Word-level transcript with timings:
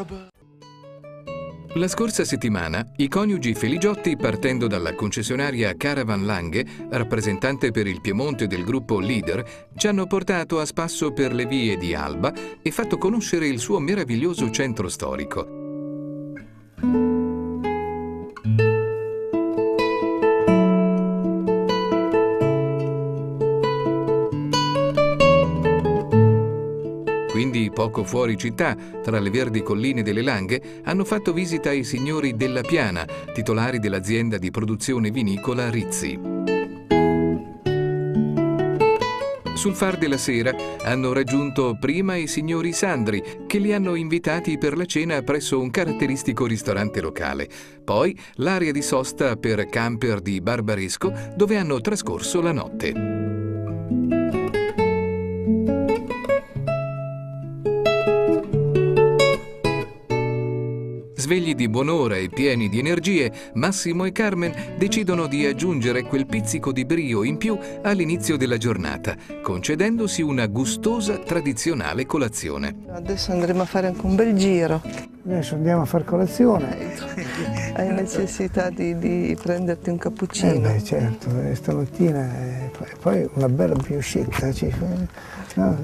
Adorable. 0.00 0.28
La 1.74 1.86
scorsa 1.86 2.24
settimana 2.24 2.84
i 2.96 3.06
coniugi 3.06 3.54
Feligiotti, 3.54 4.16
partendo 4.16 4.66
dalla 4.66 4.94
concessionaria 4.94 5.76
Caravan 5.76 6.26
Langhe, 6.26 6.66
rappresentante 6.90 7.70
per 7.70 7.86
il 7.86 8.00
Piemonte 8.00 8.48
del 8.48 8.64
gruppo 8.64 8.98
Leader, 8.98 9.68
ci 9.76 9.86
hanno 9.86 10.08
portato 10.08 10.58
a 10.58 10.64
spasso 10.64 11.12
per 11.12 11.32
le 11.32 11.46
vie 11.46 11.76
di 11.76 11.94
Alba 11.94 12.32
e 12.60 12.70
fatto 12.72 12.98
conoscere 12.98 13.46
il 13.46 13.60
suo 13.60 13.78
meraviglioso 13.78 14.50
centro 14.50 14.88
storico. 14.88 15.58
Poco 27.80 28.04
fuori 28.04 28.36
città, 28.36 28.76
tra 29.02 29.18
le 29.18 29.30
verdi 29.30 29.62
colline 29.62 30.02
delle 30.02 30.20
Langhe, 30.20 30.82
hanno 30.84 31.02
fatto 31.02 31.32
visita 31.32 31.70
ai 31.70 31.82
signori 31.82 32.36
Della 32.36 32.60
Piana, 32.60 33.06
titolari 33.32 33.78
dell'azienda 33.78 34.36
di 34.36 34.50
produzione 34.50 35.10
vinicola 35.10 35.70
Rizzi. 35.70 36.20
Sul 39.54 39.74
far 39.74 39.96
della 39.96 40.18
sera 40.18 40.54
hanno 40.82 41.14
raggiunto 41.14 41.78
prima 41.80 42.16
i 42.16 42.26
signori 42.26 42.74
Sandri, 42.74 43.46
che 43.46 43.56
li 43.56 43.72
hanno 43.72 43.94
invitati 43.94 44.58
per 44.58 44.76
la 44.76 44.84
cena 44.84 45.22
presso 45.22 45.58
un 45.58 45.70
caratteristico 45.70 46.44
ristorante 46.44 47.00
locale. 47.00 47.48
Poi 47.82 48.14
l'area 48.34 48.72
di 48.72 48.82
sosta 48.82 49.36
per 49.36 49.64
camper 49.70 50.20
di 50.20 50.42
Barbaresco, 50.42 51.14
dove 51.34 51.56
hanno 51.56 51.80
trascorso 51.80 52.42
la 52.42 52.52
notte. 52.52 53.19
Svegli 61.30 61.54
di 61.54 61.68
buon'ora 61.68 62.16
e 62.16 62.28
pieni 62.28 62.68
di 62.68 62.80
energie, 62.80 63.30
Massimo 63.54 64.04
e 64.04 64.10
Carmen 64.10 64.52
decidono 64.76 65.28
di 65.28 65.46
aggiungere 65.46 66.02
quel 66.02 66.26
pizzico 66.26 66.72
di 66.72 66.84
brio 66.84 67.22
in 67.22 67.36
più 67.36 67.56
all'inizio 67.82 68.36
della 68.36 68.56
giornata, 68.56 69.14
concedendosi 69.40 70.22
una 70.22 70.48
gustosa 70.48 71.18
tradizionale 71.18 72.04
colazione. 72.04 72.78
Adesso 72.88 73.30
andremo 73.30 73.62
a 73.62 73.64
fare 73.64 73.86
anche 73.86 74.04
un 74.04 74.16
bel 74.16 74.34
giro. 74.34 74.82
Adesso 75.24 75.54
andiamo 75.54 75.82
a 75.82 75.84
fare 75.84 76.02
colazione. 76.02 76.96
Hai 77.74 77.92
necessità 77.92 78.68
di, 78.68 78.98
di 78.98 79.38
prenderti 79.40 79.88
un 79.90 79.94
Eh 79.94 79.98
cappuccino? 80.00 80.58
beh, 80.58 80.82
certo, 80.82 81.28
eh, 81.42 81.54
stamattina 81.54 82.28
eh, 82.40 82.70
poi- 82.76 82.88
poi 83.00 83.30
una 83.34 83.48
bella 83.48 83.76
brioscetta. 83.76 84.52
ci 84.52 84.68
no, 85.54 85.78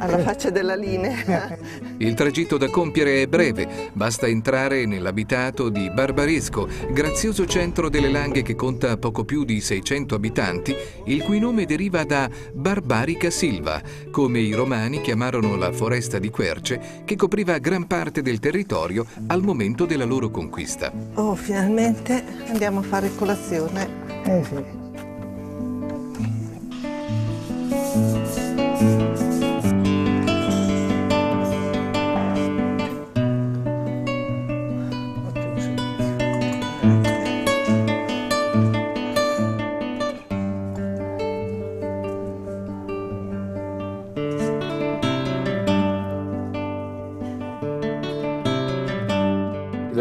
Alla 0.00 0.18
faccia 0.18 0.48
della 0.48 0.74
linea. 0.74 1.58
Il 1.98 2.14
tragitto 2.14 2.56
da 2.56 2.70
compiere 2.70 3.22
è 3.22 3.26
breve, 3.26 3.90
basta 3.92 4.26
entrare 4.26 4.86
nell'abitato 4.86 5.68
di 5.68 5.90
Barbaresco, 5.90 6.66
grazioso 6.90 7.44
centro 7.46 7.90
delle 7.90 8.08
Langhe 8.08 8.40
che 8.42 8.54
conta 8.54 8.96
poco 8.96 9.24
più 9.24 9.44
di 9.44 9.60
600 9.60 10.14
abitanti, 10.14 10.74
il 11.04 11.22
cui 11.22 11.38
nome 11.38 11.66
deriva 11.66 12.04
da 12.04 12.30
Barbarica 12.52 13.28
Silva, 13.28 13.82
come 14.10 14.40
i 14.40 14.54
romani 14.54 15.02
chiamarono 15.02 15.56
la 15.56 15.70
foresta 15.70 16.18
di 16.18 16.30
querce 16.30 17.02
che 17.04 17.16
copriva 17.16 17.58
gran 17.58 17.86
parte 17.86 18.22
del 18.22 18.38
territorio 18.38 19.04
al 19.26 19.42
momento 19.42 19.84
della 19.84 20.04
loro 20.04 20.30
conquista. 20.30 20.90
Oh, 21.14 21.34
finalmente 21.34 22.24
andiamo 22.48 22.80
a 22.80 22.82
fare 22.82 23.10
colazione. 23.14 23.88
eh 24.24 24.44
sì. 24.44 24.89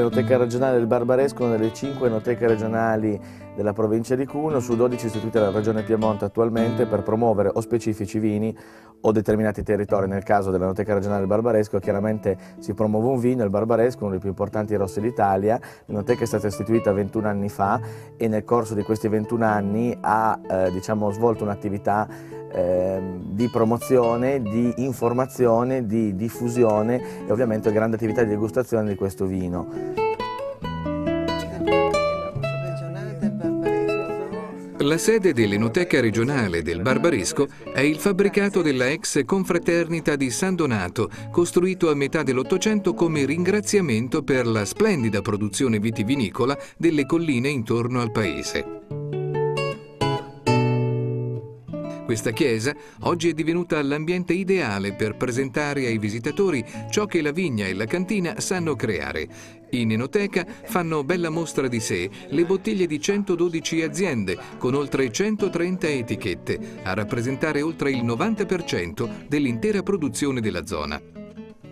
L'Enoteca 0.10 0.38
regionale 0.38 0.78
del 0.78 0.88
Barbaresco 0.88 1.44
una 1.44 1.56
delle 1.56 1.72
cinque 1.72 2.08
enoteche 2.08 2.48
regionali 2.48 3.20
della 3.60 3.74
provincia 3.74 4.16
di 4.16 4.26
Cuneo, 4.26 4.62
su 4.62 4.78
12 4.78 5.08
istituite 5.08 5.38
dalla 5.38 5.52
regione 5.52 5.84
Piemonte 5.84 6.24
attualmente 6.24 6.86
per 6.86 7.04
promuovere 7.04 7.52
o 7.54 7.60
specifici 7.60 8.18
vini 8.18 8.58
o 9.02 9.12
determinati 9.12 9.64
territori. 9.64 10.08
Nel 10.08 10.24
caso 10.24 10.50
dell'Enoteca 10.50 10.94
regionale 10.94 11.20
del 11.20 11.28
Barbaresco 11.28 11.78
chiaramente 11.80 12.38
si 12.60 12.74
promuove 12.74 13.08
un 13.08 13.20
vino, 13.20 13.44
il 13.44 13.50
Barbaresco, 13.50 14.04
uno 14.04 14.12
dei 14.12 14.20
più 14.20 14.30
importanti 14.30 14.74
rossi 14.76 15.02
d'Italia. 15.02 15.60
L'Enoteca 15.88 16.24
è 16.24 16.26
stata 16.26 16.48
istituita 16.48 16.94
21 16.94 17.28
anni 17.28 17.50
fa 17.50 17.82
e 18.16 18.30
nel 18.30 18.46
corso 18.46 18.76
di 18.76 18.84
questi 18.84 19.10
21 19.10 19.46
anni 19.46 19.98
ha 20.00 20.40
eh, 20.50 20.72
diciamo, 20.72 21.12
svolto 21.12 21.44
un'attività 21.44 22.08
ehm, 22.54 23.34
di 23.34 23.50
promozione, 23.50 24.42
di 24.42 24.74
informazione, 24.78 25.86
di 25.86 26.16
diffusione 26.16 27.26
e 27.28 27.32
ovviamente 27.32 27.74
grande 27.74 27.98
attività 27.98 28.24
di 28.24 28.30
degustazione 28.30 28.88
di 28.88 28.96
questo 28.96 29.26
vino. 29.26 30.09
La 34.82 34.98
sede 34.98 35.34
dell'Enoteca 35.34 36.00
regionale 36.00 36.62
del 36.62 36.82
Barbaresco 36.82 37.50
è 37.74 37.82
il 37.82 37.98
fabbricato 37.98 38.62
della 38.62 38.90
ex 38.90 39.26
confraternita 39.26 40.16
di 40.16 40.30
San 40.30 40.56
Donato, 40.56 41.10
costruito 41.32 41.90
a 41.90 41.96
metà 41.96 42.24
dell'Ottocento 42.24 42.94
come 42.94 43.26
ringraziamento 43.26 44.24
per 44.24 44.48
la 44.48 44.64
splendida 44.64 45.22
produzione 45.22 45.80
vitivinicola 45.80 46.58
delle 46.78 47.06
colline 47.06 47.50
intorno 47.50 48.00
al 48.00 48.12
paese. 48.12 48.78
Questa 52.06 52.32
chiesa 52.32 52.74
oggi 53.02 53.30
è 53.30 53.34
divenuta 53.34 53.80
l'ambiente 53.84 54.34
ideale 54.34 54.94
per 54.94 55.16
presentare 55.16 55.86
ai 55.86 56.00
visitatori 56.00 56.66
ciò 56.90 57.06
che 57.06 57.22
la 57.22 57.32
vigna 57.32 57.68
e 57.68 57.74
la 57.74 57.86
cantina 57.86 58.40
sanno 58.40 58.76
creare. 58.76 59.28
In 59.72 59.92
enoteca 59.92 60.46
fanno 60.64 61.04
bella 61.04 61.30
mostra 61.30 61.68
di 61.68 61.80
sé 61.80 62.10
le 62.30 62.46
bottiglie 62.46 62.88
di 62.88 63.00
112 63.00 63.82
aziende 63.84 64.38
con 64.58 64.74
oltre 64.74 65.12
130 65.12 65.88
etichette, 65.88 66.82
a 66.84 66.94
rappresentare 66.94 67.62
oltre 67.62 67.92
il 67.92 68.04
90% 68.04 69.28
dell'intera 69.28 69.84
produzione 69.84 70.42
della 70.42 70.66
zona. 70.66 71.19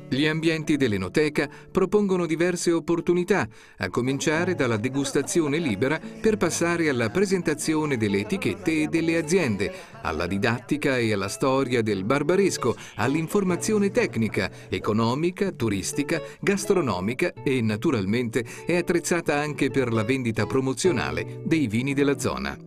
Gli 0.10 0.26
ambienti 0.26 0.78
dell'Enoteca 0.78 1.50
propongono 1.70 2.26
diverse 2.26 2.72
opportunità, 2.72 3.46
a 3.78 3.90
cominciare 3.90 4.56
dalla 4.56 4.78
degustazione 4.78 5.58
libera 5.58 6.00
per 6.22 6.38
passare 6.38 6.88
alla 6.88 7.10
presentazione 7.10 7.98
delle 7.98 8.20
etichette 8.20 8.84
e 8.84 8.88
delle 8.88 9.18
aziende, 9.18 9.74
alla 10.02 10.26
didattica 10.26 10.98
e 10.98 11.12
alla 11.12 11.28
storia 11.28 11.82
del 11.82 12.06
barbaresco, 12.06 12.76
all'informazione 12.96 13.92
tecnica, 13.92 14.50
economica, 14.70 15.52
turistica, 15.52 16.22
gastronomica 16.40 17.34
e 17.44 17.62
naturalmente 17.62 18.46
è 18.66 18.78
attrezzata 18.78 19.36
anche 19.36 19.70
per 19.70 19.92
la 19.92 20.04
vendita 20.04 20.46
promozionale 20.46 21.42
dei 21.44 21.68
vini 21.68 21.94
della 21.94 22.18
zona. 22.18 22.67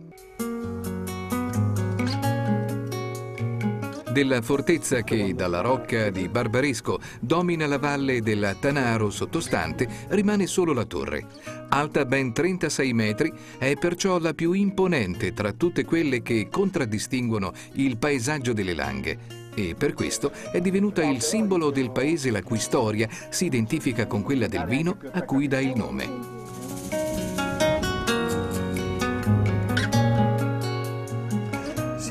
Della 4.11 4.41
fortezza 4.41 5.03
che 5.03 5.33
dalla 5.33 5.61
rocca 5.61 6.09
di 6.09 6.27
Barbaresco 6.27 6.99
domina 7.21 7.65
la 7.65 7.77
valle 7.77 8.21
del 8.21 8.57
Tanaro 8.59 9.09
sottostante 9.09 9.87
rimane 10.09 10.47
solo 10.47 10.73
la 10.73 10.83
torre. 10.83 11.25
Alta 11.69 12.03
ben 12.03 12.33
36 12.33 12.91
metri, 12.91 13.31
è 13.57 13.73
perciò 13.75 14.19
la 14.19 14.33
più 14.33 14.51
imponente 14.51 15.31
tra 15.31 15.53
tutte 15.53 15.85
quelle 15.85 16.21
che 16.21 16.49
contraddistinguono 16.51 17.53
il 17.75 17.97
paesaggio 17.97 18.51
delle 18.51 18.73
Langhe 18.73 19.39
e 19.55 19.75
per 19.77 19.93
questo 19.93 20.31
è 20.51 20.59
divenuta 20.59 21.03
il 21.05 21.21
simbolo 21.21 21.69
del 21.69 21.91
paese 21.91 22.31
la 22.31 22.43
cui 22.43 22.59
storia 22.59 23.07
si 23.29 23.45
identifica 23.45 24.07
con 24.07 24.23
quella 24.23 24.47
del 24.47 24.65
vino 24.65 24.97
a 25.11 25.23
cui 25.23 25.47
dà 25.47 25.59
il 25.61 25.73
nome. 25.73 26.60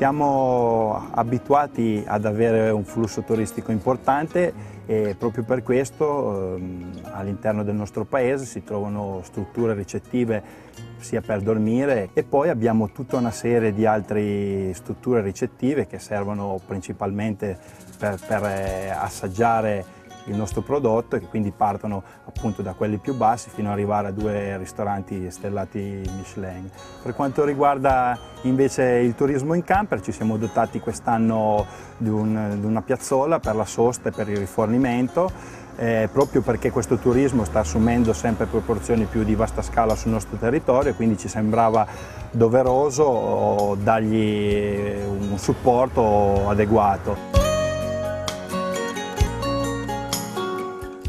Siamo 0.00 1.10
abituati 1.10 2.02
ad 2.06 2.24
avere 2.24 2.70
un 2.70 2.84
flusso 2.84 3.20
turistico 3.20 3.70
importante 3.70 4.78
e 4.86 5.14
proprio 5.18 5.44
per 5.44 5.62
questo 5.62 6.56
ehm, 6.56 7.02
all'interno 7.12 7.62
del 7.64 7.74
nostro 7.74 8.06
paese 8.06 8.46
si 8.46 8.64
trovano 8.64 9.20
strutture 9.24 9.74
ricettive 9.74 10.42
sia 11.00 11.20
per 11.20 11.42
dormire 11.42 12.08
e 12.14 12.22
poi 12.22 12.48
abbiamo 12.48 12.90
tutta 12.92 13.18
una 13.18 13.30
serie 13.30 13.74
di 13.74 13.84
altre 13.84 14.72
strutture 14.72 15.20
ricettive 15.20 15.86
che 15.86 15.98
servono 15.98 16.58
principalmente 16.66 17.58
per, 17.98 18.18
per 18.26 18.42
eh, 18.44 18.88
assaggiare 18.88 19.84
il 20.24 20.36
nostro 20.36 20.60
prodotto 20.60 21.16
e 21.16 21.20
quindi 21.20 21.50
partono 21.50 22.02
appunto 22.26 22.62
da 22.62 22.72
quelli 22.74 22.98
più 22.98 23.14
bassi 23.14 23.50
fino 23.50 23.68
ad 23.68 23.74
arrivare 23.74 24.08
a 24.08 24.10
due 24.12 24.56
ristoranti 24.58 25.30
stellati 25.30 26.02
Michelin. 26.16 26.70
Per 27.02 27.14
quanto 27.14 27.44
riguarda 27.44 28.18
invece 28.42 28.84
il 28.84 29.14
turismo 29.14 29.54
in 29.54 29.64
camper 29.64 30.00
ci 30.00 30.12
siamo 30.12 30.36
dotati 30.36 30.80
quest'anno 30.80 31.66
di, 31.96 32.08
un- 32.08 32.56
di 32.60 32.66
una 32.66 32.82
piazzola 32.82 33.40
per 33.40 33.56
la 33.56 33.64
sosta 33.64 34.08
e 34.08 34.12
per 34.12 34.28
il 34.28 34.36
rifornimento 34.36 35.58
eh, 35.80 36.10
proprio 36.12 36.42
perché 36.42 36.70
questo 36.70 36.96
turismo 36.96 37.44
sta 37.44 37.60
assumendo 37.60 38.12
sempre 38.12 38.44
proporzioni 38.44 39.06
più 39.06 39.24
di 39.24 39.34
vasta 39.34 39.62
scala 39.62 39.96
sul 39.96 40.10
nostro 40.10 40.36
territorio, 40.36 40.94
quindi 40.94 41.16
ci 41.16 41.26
sembrava 41.26 41.86
doveroso 42.30 43.78
dargli 43.82 44.92
un 45.06 45.38
supporto 45.38 46.50
adeguato. 46.50 47.39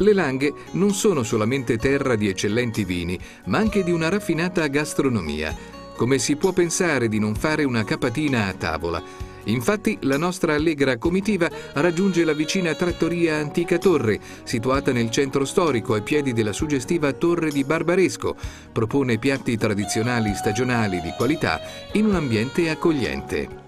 Le 0.02 0.12
Langhe 0.12 0.52
non 0.72 0.92
sono 0.92 1.22
solamente 1.22 1.78
terra 1.78 2.16
di 2.16 2.26
eccellenti 2.26 2.84
vini, 2.84 3.16
ma 3.44 3.58
anche 3.58 3.84
di 3.84 3.92
una 3.92 4.08
raffinata 4.08 4.66
gastronomia. 4.66 5.56
Come 5.96 6.18
si 6.18 6.34
può 6.34 6.50
pensare 6.50 7.06
di 7.06 7.20
non 7.20 7.36
fare 7.36 7.62
una 7.62 7.84
capatina 7.84 8.48
a 8.48 8.52
tavola? 8.52 9.00
Infatti 9.44 9.98
la 10.02 10.16
nostra 10.16 10.54
allegra 10.54 10.98
comitiva 10.98 11.48
raggiunge 11.74 12.24
la 12.24 12.32
vicina 12.32 12.74
trattoria 12.74 13.36
Antica 13.36 13.78
Torre, 13.78 14.18
situata 14.42 14.90
nel 14.90 15.10
centro 15.10 15.44
storico 15.44 15.94
ai 15.94 16.02
piedi 16.02 16.32
della 16.32 16.52
suggestiva 16.52 17.12
Torre 17.12 17.50
di 17.50 17.62
Barbaresco. 17.62 18.34
Propone 18.72 19.18
piatti 19.18 19.56
tradizionali 19.56 20.34
stagionali 20.34 21.00
di 21.00 21.12
qualità 21.16 21.60
in 21.92 22.06
un 22.06 22.16
ambiente 22.16 22.68
accogliente. 22.70 23.61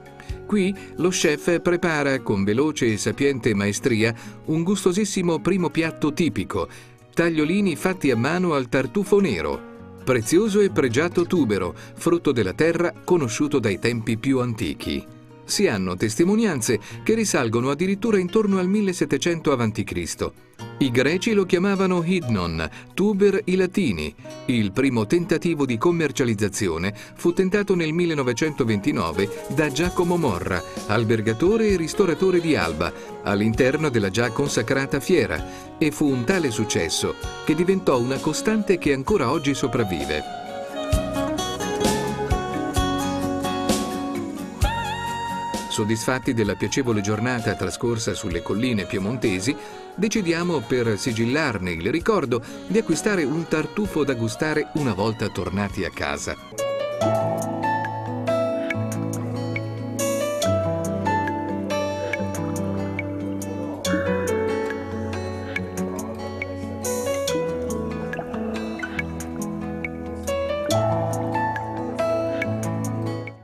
Qui 0.47 0.75
lo 0.97 1.09
chef 1.09 1.61
prepara 1.61 2.21
con 2.21 2.45
veloce 2.45 2.93
e 2.93 2.97
sapiente 2.97 3.55
maestria 3.55 4.15
un 4.47 4.63
gustosissimo 4.63 5.41
primo 5.41 5.71
piatto 5.71 6.13
tipico, 6.13 6.69
tagliolini 7.13 7.77
fatti 7.77 8.11
a 8.11 8.17
mano 8.17 8.55
al 8.55 8.69
tartufo 8.69 9.21
nero, 9.21 9.61
prezioso 10.05 10.61
e 10.61 10.71
pregiato 10.71 11.25
tubero, 11.25 11.75
frutto 11.95 12.33
della 12.33 12.53
terra 12.53 12.93
conosciuto 13.05 13.59
dai 13.59 13.79
tempi 13.79 14.19
più 14.19 14.41
antichi. 14.41 15.05
Si 15.45 15.67
hanno 15.67 15.97
testimonianze 15.97 16.81
che 17.03 17.15
risalgono 17.15 17.71
addirittura 17.71 18.19
intorno 18.19 18.59
al 18.59 18.69
1700 18.69 19.53
a.C. 19.53 20.33
I 20.79 20.91
greci 20.91 21.33
lo 21.33 21.45
chiamavano 21.45 22.03
hidnon, 22.05 22.69
tuber 22.95 23.41
i 23.45 23.57
latini. 23.57 24.15
Il 24.47 24.73
primo 24.73 25.07
tentativo 25.07 25.67
di 25.67 25.79
commercializzazione 25.79 26.95
fu 27.15 27.33
tentato 27.33 27.75
nel 27.75 27.93
1929 27.93 29.47
da 29.49 29.71
Giacomo 29.71 30.17
Morra, 30.17 30.63
albergatore 30.87 31.69
e 31.69 31.77
ristoratore 31.77 32.41
di 32.41 32.57
Alba, 32.57 32.93
all'interno 33.23 33.89
della 33.89 34.11
già 34.11 34.31
consacrata 34.31 35.01
fiera, 35.01 35.77
e 35.79 35.91
fu 35.91 36.09
un 36.09 36.25
tale 36.25 36.51
successo 36.51 37.15
che 37.45 37.55
diventò 37.55 37.99
una 37.99 38.19
costante 38.19 38.79
che 38.79 38.93
ancora 38.93 39.31
oggi 39.31 39.55
sopravvive. 39.55 40.44
Soddisfatti 45.75 46.35
della 46.35 46.55
piacevole 46.55 47.01
giornata 47.01 47.57
trascorsa 47.57 48.15
sulle 48.15 48.43
colline 48.43 48.85
piemontesi, 48.85 49.57
decidiamo 49.97 50.61
per 50.61 50.97
sigillarne 50.97 51.73
il 51.73 51.91
ricordo 51.91 52.41
di 52.69 52.79
acquistare 52.79 53.25
un 53.25 53.49
tartufo 53.49 54.05
da 54.05 54.15
gustare 54.15 54.71
una 54.75 54.95
volta 54.95 55.29
tornati 55.31 55.85
a 55.85 55.91
casa. 55.91 56.37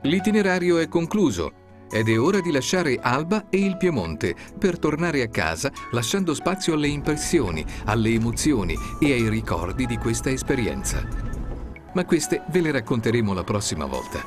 L'itinerario 0.03 0.77
è 0.77 0.87
concluso 0.87 1.59
ed 1.91 2.09
è 2.09 2.19
ora 2.19 2.39
di 2.39 2.51
lasciare 2.51 2.97
Alba 3.01 3.45
e 3.49 3.57
il 3.57 3.77
Piemonte 3.77 4.35
per 4.57 4.79
tornare 4.79 5.21
a 5.21 5.27
casa 5.27 5.71
lasciando 5.91 6.33
spazio 6.33 6.73
alle 6.73 6.87
impressioni, 6.87 7.65
alle 7.85 8.09
emozioni 8.09 8.75
e 8.99 9.11
ai 9.11 9.29
ricordi 9.29 9.85
di 9.85 9.97
questa 9.97 10.29
esperienza. 10.29 11.05
Ma 11.93 12.05
queste 12.05 12.43
ve 12.49 12.61
le 12.61 12.71
racconteremo 12.71 13.33
la 13.33 13.43
prossima 13.43 13.85
volta. 13.85 14.23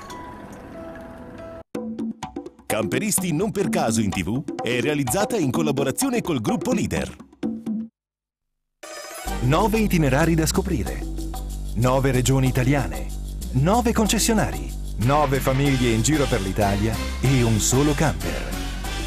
Camperisti 2.67 3.33
non 3.33 3.53
per 3.53 3.69
caso 3.69 4.01
in 4.01 4.11
tv 4.11 4.43
è 4.61 4.81
realizzata 4.81 5.37
in 5.37 5.51
collaborazione 5.51 6.21
col 6.21 6.41
gruppo 6.41 6.73
Leader. 6.73 7.17
Nove 9.43 9.79
itinerari 9.79 10.35
da 10.35 10.47
scoprire. 10.47 11.01
Nove 11.75 12.11
regioni 12.11 12.49
italiane. 12.49 13.07
Nove 13.53 13.93
concessionari. 13.93 14.84
Nove 14.99 15.41
famiglie 15.41 15.91
in 15.91 16.03
giro 16.03 16.25
per 16.25 16.41
l'Italia 16.41 16.95
e 17.21 17.43
un 17.43 17.59
solo 17.59 17.93
camper. 17.95 18.53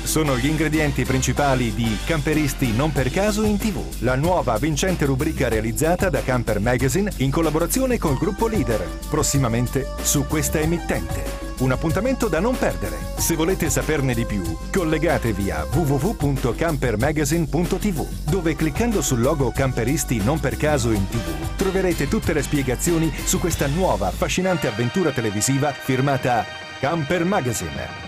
Sono 0.03 0.37
gli 0.37 0.45
ingredienti 0.45 1.03
principali 1.05 1.73
di 1.73 1.97
Camperisti 2.05 2.73
non 2.73 2.91
per 2.91 3.09
caso 3.09 3.43
in 3.43 3.57
tv, 3.57 3.81
la 3.99 4.15
nuova 4.15 4.57
vincente 4.57 5.05
rubrica 5.05 5.47
realizzata 5.49 6.09
da 6.09 6.21
Camper 6.21 6.59
Magazine 6.59 7.11
in 7.17 7.31
collaborazione 7.31 7.97
col 7.97 8.17
gruppo 8.17 8.47
Leader, 8.47 8.85
prossimamente 9.09 9.87
su 10.01 10.25
questa 10.27 10.59
emittente. 10.59 11.46
Un 11.59 11.71
appuntamento 11.71 12.27
da 12.27 12.39
non 12.39 12.55
perdere. 12.57 12.97
Se 13.17 13.35
volete 13.35 13.69
saperne 13.69 14.13
di 14.13 14.25
più, 14.25 14.41
collegatevi 14.71 15.51
a 15.51 15.65
www.campermagazine.tv, 15.71 18.29
dove 18.29 18.55
cliccando 18.55 19.01
sul 19.01 19.21
logo 19.21 19.51
Camperisti 19.51 20.23
non 20.23 20.39
per 20.39 20.57
caso 20.57 20.91
in 20.91 21.07
tv 21.07 21.55
troverete 21.57 22.07
tutte 22.07 22.31
le 22.31 22.43
spiegazioni 22.43 23.11
su 23.25 23.39
questa 23.39 23.67
nuova 23.67 24.07
affascinante 24.07 24.67
avventura 24.67 25.11
televisiva 25.11 25.73
firmata 25.73 26.45
Camper 26.79 27.25
Magazine. 27.25 28.06